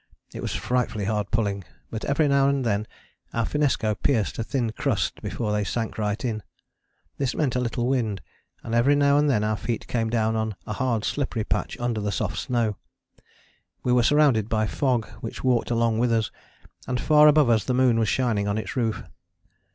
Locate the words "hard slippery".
10.73-11.43